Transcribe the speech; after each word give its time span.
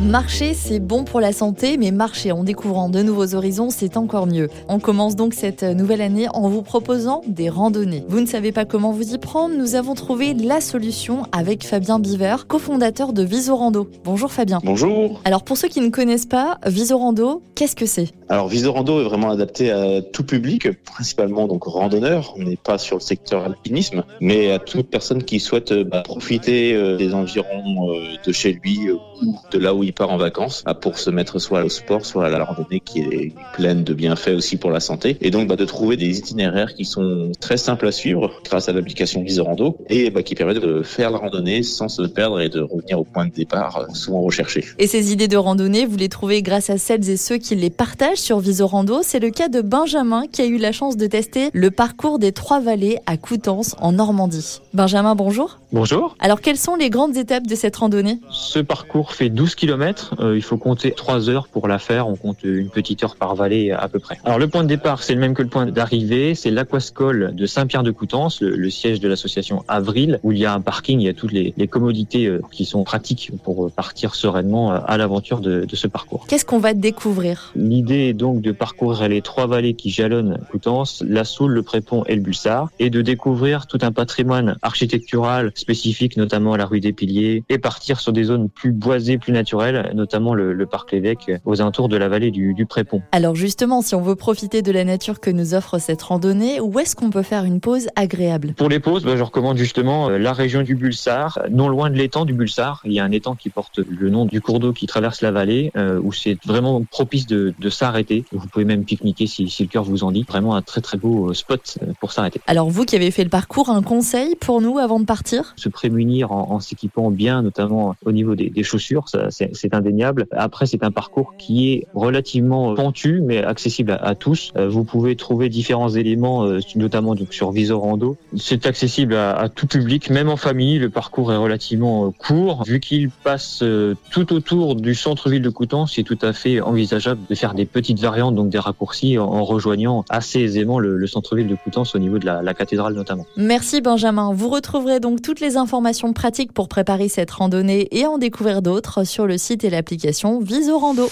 Marcher, 0.00 0.54
c'est 0.54 0.80
bon 0.80 1.04
pour 1.04 1.20
la 1.20 1.32
santé, 1.32 1.76
mais 1.76 1.90
marcher 1.92 2.32
en 2.32 2.42
découvrant 2.42 2.88
de 2.88 3.02
nouveaux 3.02 3.34
horizons, 3.34 3.70
c'est 3.70 3.96
encore 3.96 4.26
mieux. 4.26 4.48
On 4.68 4.80
commence 4.80 5.14
donc 5.14 5.32
cette 5.32 5.62
nouvelle 5.62 6.00
année 6.00 6.26
en 6.34 6.48
vous 6.48 6.62
proposant 6.62 7.22
des 7.26 7.48
randonnées. 7.48 8.04
Vous 8.08 8.20
ne 8.20 8.26
savez 8.26 8.50
pas 8.50 8.64
comment 8.64 8.90
vous 8.90 9.14
y 9.14 9.18
prendre 9.18 9.54
Nous 9.54 9.74
avons 9.76 9.94
trouvé 9.94 10.34
la 10.34 10.60
solution 10.60 11.22
avec 11.30 11.64
Fabien 11.64 12.00
Biver, 12.00 12.36
cofondateur 12.48 13.12
de 13.12 13.22
Visorando. 13.22 13.88
Bonjour 14.04 14.32
Fabien. 14.32 14.60
Bonjour. 14.64 15.20
Alors 15.24 15.44
pour 15.44 15.56
ceux 15.56 15.68
qui 15.68 15.80
ne 15.80 15.90
connaissent 15.90 16.26
pas, 16.26 16.58
Visorando, 16.66 17.42
qu'est-ce 17.54 17.76
que 17.76 17.86
c'est? 17.86 18.08
Alors 18.28 18.48
Visorando 18.48 19.00
est 19.00 19.04
vraiment 19.04 19.30
adapté 19.30 19.70
à 19.70 20.00
tout 20.00 20.24
public, 20.24 20.68
principalement 20.84 21.46
donc 21.46 21.64
randonneurs. 21.64 22.34
On 22.36 22.42
n'est 22.42 22.56
pas 22.56 22.78
sur 22.78 22.96
le 22.96 23.02
secteur 23.02 23.44
alpinisme, 23.44 24.04
mais 24.20 24.50
à 24.50 24.58
toute 24.58 24.88
personne 24.88 25.22
qui 25.22 25.38
souhaite 25.38 25.72
bah, 25.72 26.02
profiter 26.02 26.74
euh, 26.74 26.96
des 26.96 27.14
environs 27.14 27.90
euh, 27.90 28.16
de 28.24 28.32
chez 28.32 28.54
lui 28.54 28.88
euh, 28.88 28.96
ou 29.22 29.36
de 29.52 29.58
là 29.58 29.74
où 29.74 29.81
il 29.82 29.92
part 29.92 30.10
en 30.10 30.16
vacances 30.16 30.62
bah, 30.64 30.74
pour 30.74 30.98
se 30.98 31.10
mettre 31.10 31.38
soit 31.38 31.64
au 31.64 31.68
sport, 31.68 32.04
soit 32.04 32.26
à 32.26 32.28
la 32.28 32.44
randonnée 32.44 32.80
qui 32.80 33.00
est 33.00 33.32
pleine 33.54 33.84
de 33.84 33.94
bienfaits 33.94 34.34
aussi 34.36 34.56
pour 34.56 34.70
la 34.70 34.80
santé. 34.80 35.16
Et 35.20 35.30
donc 35.30 35.48
bah, 35.48 35.56
de 35.56 35.64
trouver 35.64 35.96
des 35.96 36.18
itinéraires 36.18 36.74
qui 36.74 36.84
sont 36.84 37.32
très 37.40 37.56
simples 37.56 37.86
à 37.86 37.92
suivre 37.92 38.30
grâce 38.44 38.68
à 38.68 38.72
l'application 38.72 39.22
Visorando 39.22 39.76
et 39.88 40.10
bah, 40.10 40.22
qui 40.22 40.34
permettent 40.34 40.62
de 40.62 40.82
faire 40.82 41.10
la 41.10 41.18
randonnée 41.18 41.62
sans 41.62 41.88
se 41.88 42.02
perdre 42.02 42.40
et 42.40 42.48
de 42.48 42.60
revenir 42.60 43.00
au 43.00 43.04
point 43.04 43.26
de 43.26 43.32
départ 43.32 43.78
euh, 43.78 43.94
souvent 43.94 44.22
recherché. 44.22 44.64
Et 44.78 44.86
ces 44.86 45.12
idées 45.12 45.28
de 45.28 45.36
randonnée, 45.36 45.86
vous 45.86 45.96
les 45.96 46.08
trouvez 46.08 46.42
grâce 46.42 46.70
à 46.70 46.78
celles 46.78 47.08
et 47.08 47.16
ceux 47.16 47.38
qui 47.38 47.54
les 47.54 47.70
partagent 47.70 48.18
sur 48.18 48.38
Visorando. 48.38 49.00
C'est 49.02 49.20
le 49.20 49.30
cas 49.30 49.48
de 49.48 49.60
Benjamin 49.60 50.24
qui 50.30 50.42
a 50.42 50.46
eu 50.46 50.58
la 50.58 50.72
chance 50.72 50.96
de 50.96 51.06
tester 51.06 51.50
le 51.52 51.70
parcours 51.70 52.18
des 52.18 52.32
Trois 52.32 52.60
Vallées 52.60 52.98
à 53.06 53.16
Coutances 53.16 53.76
en 53.80 53.92
Normandie. 53.92 54.60
Benjamin, 54.74 55.14
bonjour. 55.14 55.58
Bonjour. 55.72 56.16
Alors 56.20 56.40
quelles 56.40 56.58
sont 56.58 56.74
les 56.74 56.90
grandes 56.90 57.16
étapes 57.16 57.46
de 57.46 57.54
cette 57.54 57.76
randonnée? 57.76 58.18
Ce 58.30 58.58
parcours 58.58 59.12
fait 59.12 59.30
12 59.30 59.54
km. 59.54 59.71
Euh, 60.20 60.36
il 60.36 60.42
faut 60.42 60.56
compter 60.56 60.92
3 60.92 61.28
heures 61.30 61.48
pour 61.48 61.68
la 61.68 61.78
faire. 61.78 62.08
On 62.08 62.16
compte 62.16 62.42
une 62.44 62.68
petite 62.68 63.02
heure 63.04 63.16
par 63.16 63.34
vallée 63.34 63.70
à 63.70 63.88
peu 63.88 63.98
près. 63.98 64.18
Alors 64.24 64.38
le 64.38 64.48
point 64.48 64.62
de 64.62 64.68
départ, 64.68 65.02
c'est 65.02 65.14
le 65.14 65.20
même 65.20 65.34
que 65.34 65.42
le 65.42 65.48
point 65.48 65.66
d'arrivée. 65.66 66.34
C'est 66.34 66.50
l'aquascole 66.50 67.32
de 67.34 67.46
Saint-Pierre-de-Coutances, 67.46 68.40
le, 68.40 68.50
le, 68.56 68.70
siège 68.70 69.00
de 69.00 69.08
l'association 69.08 69.64
Avril, 69.68 70.18
où 70.22 70.32
il 70.32 70.38
y 70.38 70.46
a 70.46 70.54
un 70.54 70.60
parking, 70.60 71.00
il 71.00 71.04
y 71.04 71.08
a 71.08 71.14
toutes 71.14 71.32
les, 71.32 71.54
les 71.56 71.68
commodités 71.68 72.26
euh, 72.26 72.40
qui 72.50 72.64
sont 72.64 72.84
pratiques 72.84 73.30
pour 73.44 73.70
partir 73.70 74.14
sereinement 74.14 74.72
euh, 74.72 74.78
à 74.86 74.96
l'aventure 74.96 75.40
de, 75.40 75.64
de, 75.64 75.76
ce 75.76 75.86
parcours. 75.86 76.26
Qu'est-ce 76.28 76.44
qu'on 76.44 76.58
va 76.58 76.74
découvrir? 76.74 77.52
L'idée 77.54 78.08
est 78.08 78.12
donc 78.14 78.40
de 78.40 78.52
parcourir 78.52 79.08
les 79.08 79.22
trois 79.22 79.46
vallées 79.46 79.74
qui 79.74 79.90
jalonnent 79.90 80.38
Coutances, 80.50 81.02
la 81.06 81.24
Soule, 81.24 81.52
le 81.52 81.62
Prépont 81.62 82.04
et 82.04 82.14
le 82.14 82.20
Bulsard, 82.20 82.70
et 82.78 82.90
de 82.90 83.02
découvrir 83.02 83.66
tout 83.66 83.78
un 83.82 83.92
patrimoine 83.92 84.56
architectural 84.62 85.52
spécifique, 85.54 86.16
notamment 86.16 86.56
la 86.56 86.66
rue 86.66 86.80
des 86.80 86.92
Piliers, 86.92 87.44
et 87.48 87.58
partir 87.58 88.00
sur 88.00 88.12
des 88.12 88.24
zones 88.24 88.48
plus 88.48 88.72
boisées, 88.72 89.18
plus 89.18 89.32
naturelles, 89.32 89.61
notamment 89.94 90.34
le, 90.34 90.52
le 90.52 90.66
parc 90.66 90.92
Lévesque 90.92 91.32
aux 91.44 91.60
alentours 91.60 91.88
de 91.88 91.96
la 91.96 92.08
vallée 92.08 92.30
du, 92.30 92.54
du 92.54 92.66
Prépont. 92.66 93.02
Alors 93.12 93.34
justement, 93.34 93.82
si 93.82 93.94
on 93.94 94.02
veut 94.02 94.16
profiter 94.16 94.62
de 94.62 94.72
la 94.72 94.84
nature 94.84 95.20
que 95.20 95.30
nous 95.30 95.54
offre 95.54 95.78
cette 95.78 96.02
randonnée, 96.02 96.60
où 96.60 96.78
est-ce 96.78 96.96
qu'on 96.96 97.10
peut 97.10 97.22
faire 97.22 97.44
une 97.44 97.60
pause 97.60 97.88
agréable? 97.96 98.54
Pour 98.54 98.68
les 98.68 98.80
pauses, 98.80 99.04
bah, 99.04 99.16
je 99.16 99.22
recommande 99.22 99.56
justement 99.56 100.08
la 100.08 100.32
région 100.32 100.62
du 100.62 100.74
Bulsard, 100.74 101.40
non 101.50 101.68
loin 101.68 101.90
de 101.90 101.96
l'étang 101.96 102.24
du 102.24 102.32
Bulsard. 102.32 102.80
Il 102.84 102.92
y 102.92 103.00
a 103.00 103.04
un 103.04 103.10
étang 103.10 103.34
qui 103.34 103.50
porte 103.50 103.78
le 103.78 104.10
nom 104.10 104.26
du 104.26 104.40
cours 104.40 104.60
d'eau 104.60 104.72
qui 104.72 104.86
traverse 104.86 105.20
la 105.20 105.30
vallée, 105.30 105.70
euh, 105.76 106.00
où 106.02 106.12
c'est 106.12 106.36
vraiment 106.44 106.82
propice 106.82 107.26
de, 107.26 107.54
de 107.58 107.70
s'arrêter. 107.70 108.24
Vous 108.32 108.46
pouvez 108.48 108.64
même 108.64 108.84
pique-niquer 108.84 109.26
si, 109.26 109.48
si, 109.48 109.62
le 109.62 109.68
cœur 109.68 109.84
vous 109.84 110.04
en 110.04 110.12
dit. 110.12 110.24
Vraiment 110.28 110.56
un 110.56 110.62
très 110.62 110.80
très 110.80 110.98
beau 110.98 111.32
spot 111.34 111.78
pour 112.00 112.12
s'arrêter. 112.12 112.40
Alors 112.46 112.70
vous 112.70 112.84
qui 112.84 112.96
avez 112.96 113.10
fait 113.10 113.24
le 113.24 113.30
parcours, 113.30 113.68
un 113.70 113.82
conseil 113.82 114.34
pour 114.36 114.60
nous 114.60 114.78
avant 114.78 114.98
de 115.00 115.04
partir? 115.04 115.54
Se 115.56 115.68
prémunir 115.68 116.32
en, 116.32 116.52
en 116.52 116.60
s'équipant 116.60 117.10
bien, 117.10 117.42
notamment 117.42 117.94
au 118.04 118.12
niveau 118.12 118.34
des, 118.34 118.50
des 118.50 118.62
chaussures, 118.62 119.04
c'est 119.30 119.51
indéniable. 119.72 120.26
Après, 120.32 120.66
c'est 120.66 120.82
un 120.84 120.90
parcours 120.90 121.34
qui 121.38 121.72
est 121.72 121.86
relativement 121.94 122.74
pentu, 122.74 123.20
mais 123.22 123.42
accessible 123.42 123.98
à, 124.00 124.14
tous. 124.14 124.52
Euh, 124.56 124.68
vous 124.68 124.84
pouvez 124.84 125.16
trouver 125.16 125.48
différents 125.48 125.88
éléments, 125.88 126.44
euh, 126.44 126.60
notamment 126.76 127.14
donc 127.14 127.32
sur 127.32 127.50
Visorando. 127.52 128.16
C'est 128.36 128.66
accessible 128.66 129.14
à, 129.14 129.48
tout 129.48 129.66
public, 129.66 130.10
même 130.10 130.28
en 130.28 130.36
famille. 130.36 130.78
Le 130.78 130.90
parcours 130.90 131.32
est 131.32 131.36
relativement 131.36 132.06
euh, 132.06 132.10
court. 132.10 132.64
Vu 132.64 132.80
qu'il 132.80 133.10
passe 133.10 133.64
tout 134.10 134.32
autour 134.32 134.74
du 134.76 134.94
centre-ville 134.94 135.42
de 135.42 135.50
Coutances, 135.50 135.94
c'est 135.94 136.02
tout 136.02 136.18
à 136.22 136.32
fait 136.32 136.60
envisageable 136.60 137.20
de 137.28 137.34
faire 137.34 137.54
des 137.54 137.64
petites 137.64 138.00
variantes, 138.00 138.34
donc 138.34 138.50
des 138.50 138.58
raccourcis, 138.58 139.18
en, 139.18 139.44
rejoignant 139.44 140.04
assez 140.08 140.40
aisément 140.40 140.78
le, 140.78 140.96
le 140.96 141.06
centre-ville 141.06 141.48
de 141.48 141.56
Coutances 141.56 141.94
au 141.94 141.98
niveau 141.98 142.18
de 142.18 142.26
la, 142.26 142.42
la 142.42 142.54
cathédrale 142.54 142.94
notamment. 142.94 143.26
Merci 143.36 143.80
Benjamin. 143.80 144.32
Vous 144.32 144.48
retrouverez 144.48 145.00
donc 145.00 145.22
toutes 145.22 145.40
les 145.40 145.56
informations 145.56 146.12
pratiques 146.12 146.52
pour 146.52 146.68
préparer 146.68 147.08
cette 147.08 147.30
randonnée 147.30 147.88
et 147.90 148.06
en 148.06 148.18
découvrir 148.18 148.62
d'autres 148.62 149.04
sur 149.04 149.26
le 149.26 149.38
site 149.42 149.64
et 149.64 149.70
l'application 149.70 150.40
Visorando. 150.40 151.10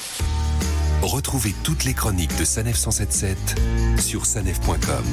Retrouvez 1.02 1.54
toutes 1.64 1.84
les 1.84 1.94
chroniques 1.94 2.36
de 2.38 2.44
Sanef 2.44 2.76
177 2.76 3.36
sur 3.98 4.24
sanef.com. 4.24 5.04